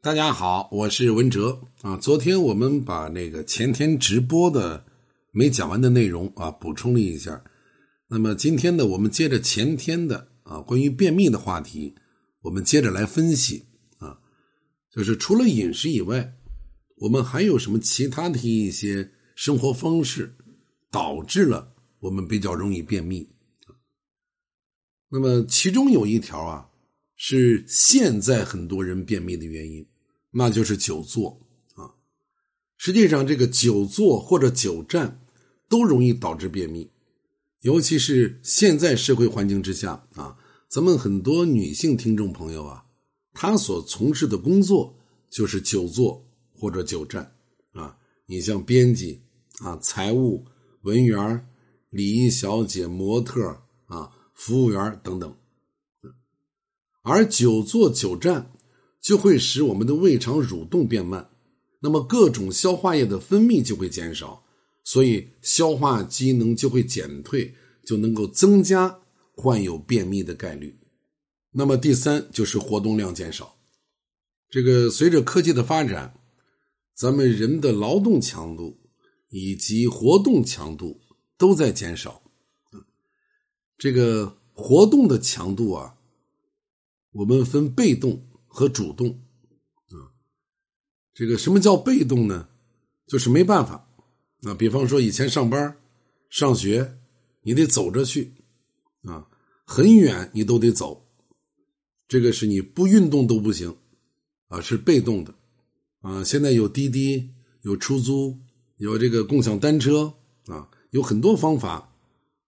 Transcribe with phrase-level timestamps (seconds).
[0.00, 1.96] 大家好，我是文哲啊。
[1.96, 4.86] 昨天我们把那个前天直播的
[5.32, 7.42] 没讲完的内容啊补充了一下。
[8.06, 11.96] 那么今天呢，我们接着前天的啊关于便秘的话题，
[12.42, 13.66] 我们接着来分析
[13.98, 14.20] 啊，
[14.92, 16.32] 就是除了饮食以外，
[16.98, 20.32] 我们还有什么其他的一些生活方式
[20.92, 23.28] 导致了我们比较容易便秘？
[25.08, 26.66] 那么其中有一条啊。
[27.20, 29.84] 是现在很多人便秘的原因，
[30.30, 31.40] 那就是久坐
[31.74, 31.90] 啊。
[32.76, 35.20] 实际上，这个久坐或者久站
[35.68, 36.92] 都容易导致便秘，
[37.62, 40.38] 尤其是现在社会环境之下啊，
[40.70, 42.84] 咱们很多女性听众朋友啊，
[43.34, 44.96] 她所从事的工作
[45.28, 47.34] 就是久坐或者久站
[47.72, 47.98] 啊。
[48.26, 49.20] 你像编辑
[49.58, 50.46] 啊、财务、
[50.82, 51.48] 文员、
[51.90, 53.42] 礼仪小姐、模特
[53.86, 55.36] 啊、服务员等等。
[57.08, 58.52] 而久坐久站
[59.00, 61.30] 就会使我们的胃肠蠕动变慢，
[61.80, 64.44] 那么各种消化液的分泌就会减少，
[64.84, 69.00] 所以消化机能就会减退，就能够增加
[69.32, 70.78] 患有便秘的概率。
[71.52, 73.56] 那么第三就是活动量减少，
[74.50, 76.12] 这个随着科技的发展，
[76.94, 78.76] 咱们人的劳动强度
[79.30, 81.00] 以及活动强度
[81.38, 82.20] 都在减少，
[83.78, 85.94] 这个活动的强度啊。
[87.12, 89.08] 我们分被动和主动，
[89.88, 90.12] 啊，
[91.14, 92.48] 这个什么叫被动呢？
[93.06, 93.88] 就是没办法，
[94.42, 95.76] 啊，比方说以前上班、
[96.28, 96.98] 上学，
[97.42, 98.34] 你得走着去，
[99.04, 99.26] 啊，
[99.64, 101.08] 很远你都得走，
[102.06, 103.74] 这个是你不运动都不行，
[104.48, 105.34] 啊，是被动的，
[106.00, 107.30] 啊，现在有滴滴、
[107.62, 108.38] 有出租、
[108.76, 110.12] 有这个共享单车，
[110.46, 111.96] 啊，有很多方法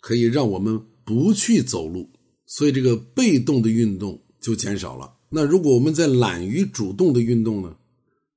[0.00, 2.10] 可以让我们不去走路，
[2.44, 4.21] 所以这个被动的运动。
[4.42, 5.14] 就减少了。
[5.30, 7.76] 那如果我们在懒于主动的运动呢？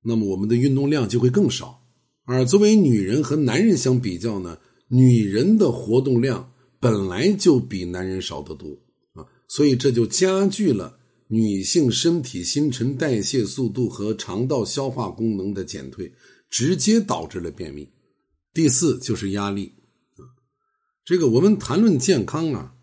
[0.08, 1.82] 那么我们的运动量就会更少。
[2.26, 8.70] 而作为女人和男人相比较呢，女人的活动量本来就比男人少得多
[9.14, 16.14] 啊，所以这就加剧了女性身体新陈代谢速度和肠道消化功能的减退，
[16.50, 17.90] 直接导致了便秘。
[18.54, 19.74] 第四就是压力
[20.18, 20.24] 啊，
[21.04, 22.76] 这个我们谈论健康啊，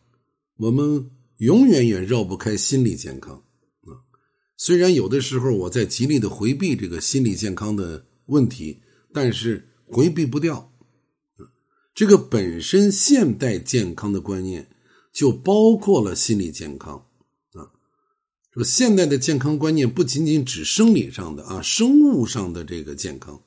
[0.58, 1.08] 我们。
[1.42, 3.98] 永远也绕不开心理健康啊！
[4.56, 8.80] 虽然有的时候我在极力的回避这个心理健康的问题，
[9.12, 10.72] 但是回避不掉。
[11.94, 14.70] 这个本身现代健康的观念
[15.12, 16.94] 就包括了心理健康
[17.54, 17.74] 啊。
[18.52, 23.42] 说现代的健康观念不仅仅指生理上的啊，生物上的这个健康，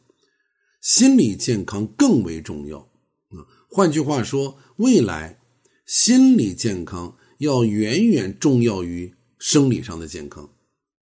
[0.82, 3.40] 心理健康更为重要啊。
[3.70, 5.40] 换句话说，未来
[5.86, 7.16] 心理健康。
[7.40, 10.44] 要远远重要于生理上的健康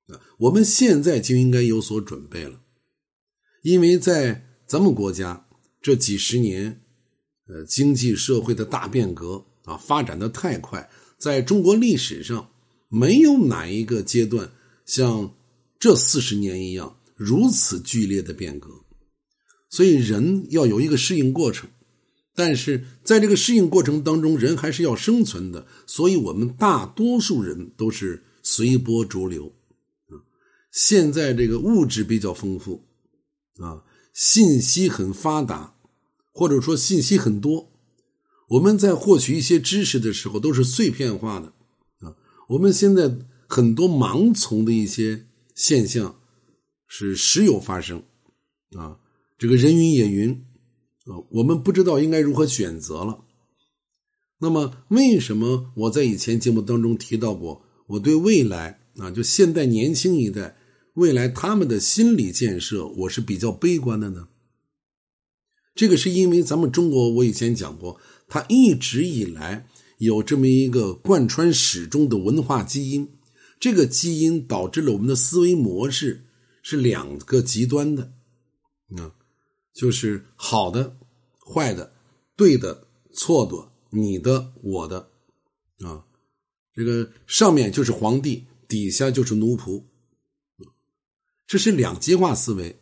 [0.08, 0.20] 啊！
[0.40, 2.62] 我们现在就应该有所准备了，
[3.62, 5.48] 因为在咱们国家
[5.82, 6.82] 这几十年，
[7.48, 12.50] 呃，经济社会的大变革啊，发展的太快，在中国历史上
[12.90, 14.52] 没有哪一个阶段
[14.86, 15.36] 像
[15.80, 18.70] 这四十年一样如此剧烈的变革，
[19.70, 21.70] 所以人要有一个适应过程。
[22.36, 29.54] 但是在这个适应过程当中，人还是要生存的，所以我们大多数人都是随波逐流。
[30.08, 30.26] 啊，
[30.72, 32.86] 现在这个物质比较丰富，
[33.58, 33.84] 啊，
[34.14, 35.76] 信息很发达，
[36.32, 37.72] 或者说信息很多，
[38.50, 41.54] 我们在获取一些知识的时候都是碎片化的。
[42.00, 42.16] 啊，
[42.50, 43.16] 我们现在
[43.48, 46.20] 很多盲从的一些现象
[46.88, 48.04] 是时有发生。
[48.76, 48.98] 啊，
[49.38, 50.44] 这个人云也云。
[51.06, 53.26] 啊，我们不知道应该如何选择了。
[54.40, 60.58] 那么，为什么我在以前节目当中提到过，我对未来啊，就现代年轻一代
[60.94, 64.30] 未来他们的心理建设，我是比较悲观的呢？
[65.76, 68.00] 这个是因为咱们中国，我以前讲过，
[68.30, 73.10] 它一直以来有这么一个贯穿始终的文化基因，
[73.60, 76.26] 这个基因导致了我们的思维模式
[76.62, 78.14] 是两个极端的，
[78.98, 79.16] 啊。
[79.74, 80.98] 就是好的、
[81.46, 81.94] 坏的、
[82.36, 85.10] 对的、错的、你的、我的，
[85.80, 86.06] 啊，
[86.74, 89.84] 这个上面就是皇帝，底下就是奴仆，
[91.46, 92.80] 这是两极化思维。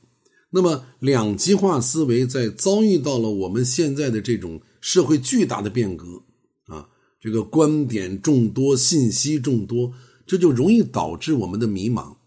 [0.54, 6.24] 那么，两极化思维在遭遇到了我们现在的这种社会巨大的变革
[6.66, 6.90] 啊，
[7.22, 9.94] 这个观点众多、信息众多，
[10.28, 12.18] 这就容易导致我们的迷茫。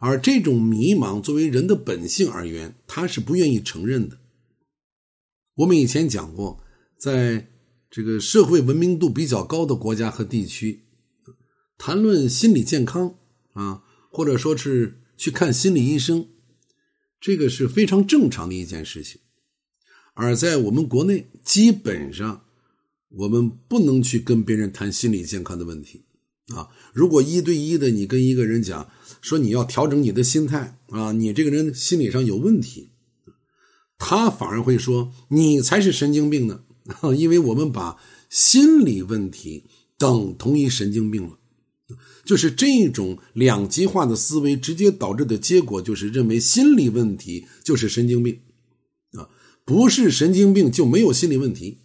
[0.00, 4.18] 而这种迷茫，作为人的本性而言，他是不愿意承认的。
[5.56, 6.64] 我们以前讲过，
[6.96, 7.48] 在
[7.90, 10.84] 这个社会文明度比较高的国家和地区，
[11.76, 13.16] 谈论心理健康
[13.52, 16.26] 啊，或者说是去看心理医生，
[17.20, 19.20] 这个是非常正常的一件事情。
[20.14, 22.44] 而在我们国内，基本上
[23.10, 26.06] 我们不能去跟别人谈心理健康的问题
[26.54, 26.68] 啊。
[26.94, 28.90] 如果一对一的你跟一个人讲
[29.20, 32.91] 说你要调整你的心态啊，你这个人心理上有问题，
[34.04, 36.60] 他反而会说你才是神经病呢，
[37.16, 37.96] 因为我们把
[38.28, 39.64] 心理问题
[39.96, 41.38] 等同于神经病了。
[42.24, 48.40] 就是这种两极化的思维，直接导致的结果就是认为心理问题就是神经病，
[49.12, 49.30] 啊，
[49.64, 51.78] 不是神经病就没有心理问题，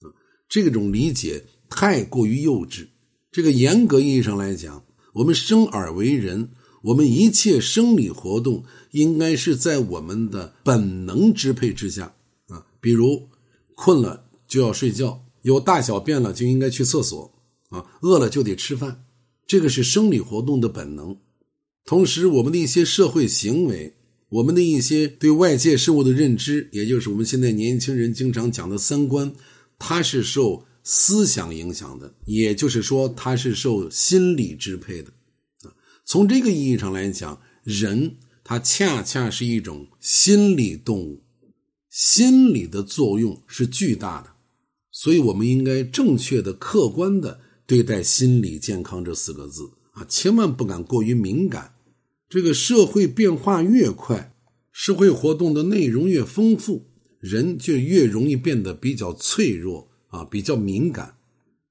[0.00, 0.12] 啊，
[0.46, 2.88] 这种理解太过于幼稚。
[3.32, 4.84] 这个严格意义上来讲，
[5.14, 6.50] 我们生而为人，
[6.82, 12.14] 我们一切生理活动应该是在我们的本能支配之下，
[12.48, 13.28] 啊，比如
[13.74, 17.32] 困了就要睡觉，有大小便了就应该去厕所，
[17.68, 19.04] 啊，饿了就得吃饭。
[19.46, 21.16] 这个是生理活动的本能，
[21.84, 23.94] 同时我们的一些社会行为，
[24.28, 29.32] 我们的一些对外界事物的认知，也就是我们现在年轻人经常讲的三观，
[29.78, 35.12] 它是受思想影响的，也就是说，它是受心理支配的。
[36.10, 41.22] 从这个意义上来讲，人他恰恰是一种心理动物，
[41.88, 44.30] 心理的作用是巨大的，
[44.90, 47.40] 所以我们应该正确的、客观的。
[47.64, 51.76] 对待心理健康这四个字啊，千万不敢过于敏感。
[52.28, 54.34] 这个社会变化越快，
[54.72, 56.86] 社会活动的内容越丰富，
[57.20, 61.14] 人就越容易变得比较脆弱啊，比较敏感。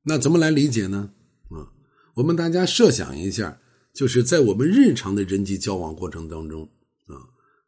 [0.03, 1.12] 那怎么来理解呢？
[1.50, 1.75] 啊，
[2.15, 3.59] 我们大家设想一下，
[3.99, 6.69] 就是在我们日常的人际交往过程当中
[7.07, 7.19] 啊，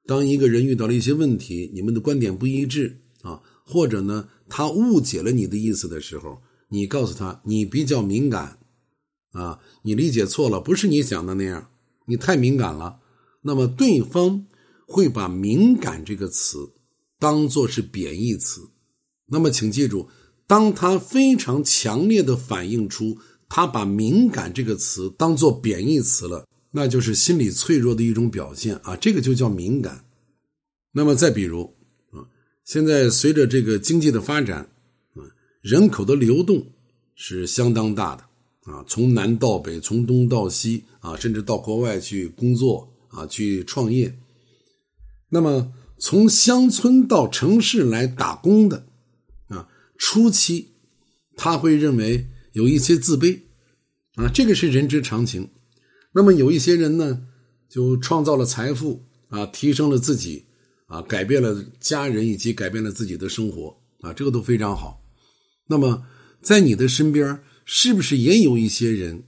[0.06, 6.42] 当一个人遇到了一些问题，你们的观点不一致啊，或者呢，他误解了你的意思的时候。
[6.70, 8.60] 你告诉他，你比较敏感，
[9.34, 11.70] 啊，你理解错了，不是你想的那样，
[12.06, 13.02] 你太敏感了。
[13.42, 14.46] 那么对方
[14.88, 16.72] 会把“敏感”这个词
[17.20, 18.70] 当做是贬义词。
[19.28, 20.08] 那么请记住，
[20.48, 23.18] 当他非常强烈的反映出
[23.54, 30.06] 他把“敏感”这个词当做贬义词了，那就是心理脆弱的一种表现啊，这个就叫敏感。
[30.94, 31.76] 那么再比如
[32.12, 32.24] 啊，
[32.64, 34.70] 现在随着这个经济的发展
[35.16, 35.20] 啊。
[35.62, 36.66] 人口的流动
[37.14, 38.24] 是相当大的
[38.72, 44.18] 啊，从南到北，从东到西啊，甚至到国外去工作啊，去创业。
[45.28, 48.86] 那么从乡村到城市来打工的
[49.50, 49.68] 啊，
[49.98, 50.70] 初期
[51.36, 53.40] 他会认为有一些自卑
[54.16, 55.50] 啊，这个是人之常情。
[56.14, 57.26] 那么有一些人呢，
[57.70, 60.46] 就创造了财富啊，提升了自己
[60.88, 65.02] 啊，改变了家人以及改变了自己的生活啊，这个都非常好。
[65.68, 66.06] 那么，
[66.42, 69.24] 在你的身边，是不是也有一些人，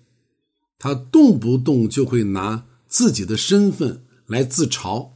[0.78, 5.12] 他动不动就会拿自己的身份来自嘲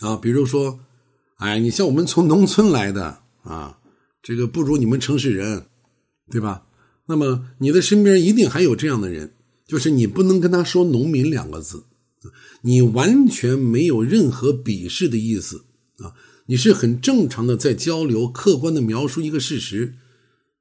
[0.00, 0.16] 啊？
[0.16, 0.80] 比如说，
[1.36, 3.78] 哎，你像我们从农村来的啊，
[4.22, 5.66] 这个不如你们城市人，
[6.30, 6.66] 对吧？
[7.08, 9.34] 那么你的身边一定还有这样的人，
[9.66, 11.84] 就是你不能跟他说“农民”两个字，
[12.62, 15.64] 你完全没有任何鄙视的意思
[15.98, 16.14] 啊，
[16.46, 19.94] 你是很正常的在交流，客观的描述一个事实。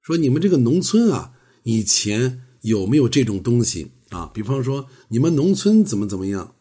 [0.01, 1.31] 说你们这个农村啊，
[1.63, 4.30] 以前有没有这种东西啊？
[4.33, 6.53] 比方说你们农村怎么怎么样？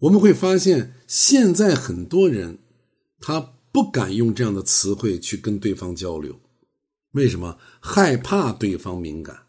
[0.00, 2.58] 我们会发现，现在很多人
[3.20, 6.40] 他不敢用这样的词汇去跟对方交流，
[7.12, 7.58] 为什么？
[7.80, 9.46] 害怕对方敏感。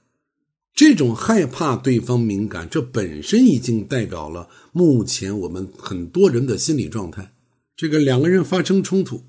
[0.74, 7.34] 这种害怕对方敏感，这本身已经代表了目前我们很多人的心理状态。
[7.76, 9.24] 这个两个人发生冲突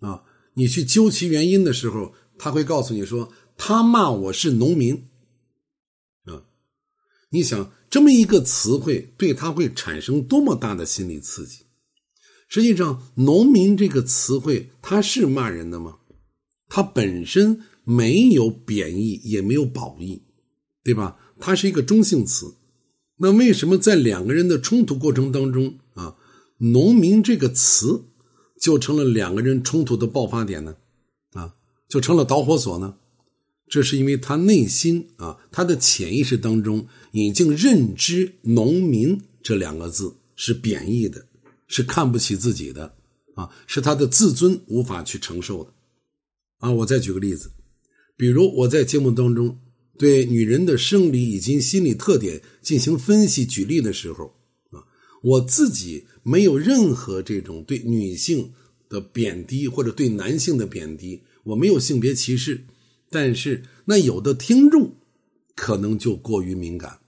[0.00, 2.14] 啊，你去究其原因的时候。
[2.42, 4.94] 他会告诉你说，他骂我是农民，
[6.24, 6.44] 啊，
[7.28, 11.66] 你想这么一个词汇对他会产生多么大的心理刺激？
[12.48, 15.98] 实际上，农民这个词汇它是骂人的吗？
[16.66, 17.60] 它本身
[17.96, 20.22] 没有贬义，也没有褒义，
[20.84, 21.16] 对吧？
[21.40, 22.54] 它是一个中性词。
[23.16, 26.16] 那为什么在两个人的冲突过程当中啊，
[26.58, 28.04] 农民这个词
[28.60, 30.76] 就成了两个人冲突的爆发点呢？
[31.32, 31.56] 啊
[31.88, 32.94] 就成了导火索呢？
[33.68, 41.26] 这是因为他内心啊，他的潜意识当中已经认知“农民”这两个字是贬义的，
[41.66, 42.94] 是看不起自己的
[43.34, 45.72] 啊，是他的自尊无法去承受的
[46.58, 46.70] 啊。
[46.70, 47.50] 我再举个例子，
[48.20, 49.58] 比如我在节目当中
[49.96, 54.34] 对女人的生理以及心理特点进行分析举例的时候
[54.72, 54.84] 啊，
[55.22, 58.52] 我自己没有任何这种对女性
[58.90, 61.22] 的贬低或者对男性的贬低。
[61.44, 62.66] 我没有性别歧视，
[63.08, 64.96] 但是那有的听众
[65.56, 66.98] 可能就过于敏感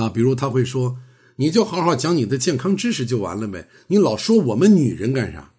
[0.00, 0.96] 啊，比如他会说
[1.36, 3.68] ：“你就好好讲你的健康知识就完了呗。
[3.88, 5.52] 你老说我们女人干啥？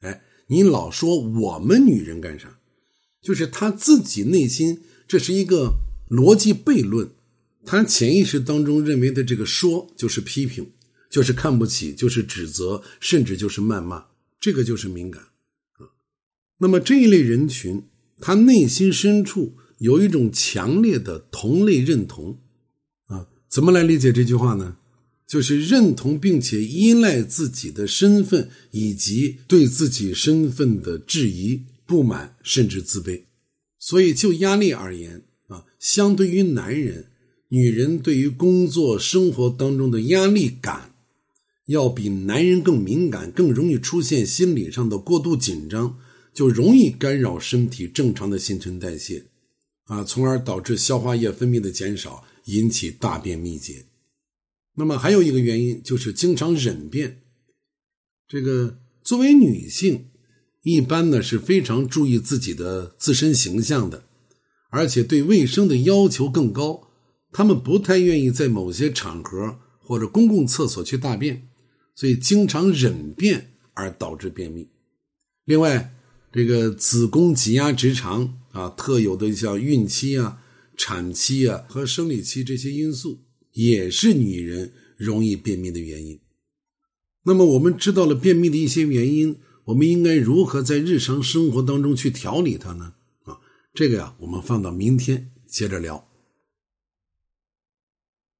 [0.00, 2.55] 哎，你老说我们女人干啥？
[3.26, 7.10] 就是他自己内心这是一个逻辑悖论，
[7.64, 10.70] 他潜意识当中认为的这个说就是批评，
[11.10, 14.06] 就是看不起，就是指责，甚至就是谩骂，
[14.38, 15.24] 这个就是敏感。
[16.58, 17.82] 那么这一类人群，
[18.20, 22.38] 他内心深处有一种强烈的同类认同
[23.06, 23.26] 啊。
[23.48, 24.76] 怎么来理解这句话呢？
[25.26, 33.22] 就是认同并且依赖自己的身份，以及对自己身份的质疑、不满，甚至自卑。
[33.78, 37.06] 所以，就压力而言啊，相对于男人，
[37.48, 40.94] 女人对于工作生活当中的压力感，
[41.66, 45.98] 要比男人更敏感，更容易出现心理上的过度紧张，
[46.34, 49.26] 就容易干扰身体正常的新陈代谢，
[49.84, 53.86] 啊，从而导致消化液分泌的减少，引起大便秘结。
[54.74, 57.22] 那么还有一个原因就是经常忍便，
[58.26, 60.06] 这个作为女性，
[60.66, 64.02] 一般呢是非常注意自己的自身形象的，
[64.70, 66.88] 而且对卫生的要求更高，
[67.30, 71.46] 他们不太愿意在某些场合或者公共厕所去大便，
[71.94, 74.66] 所以经常忍便而导致便秘。
[75.44, 75.94] 另外，
[76.32, 80.42] 这个子宫挤压直肠啊，特有的像孕期啊、
[80.76, 83.20] 产期啊和生理期这些因素。
[83.52, 86.20] 也是女人容易便秘的原因。
[87.24, 92.94] 那么，我们知道了便秘的一些原因，我们应该如何在日常生活当中去调理它呢？
[93.24, 93.36] 啊，
[93.74, 96.05] 这个呀，我们放到明天接着聊。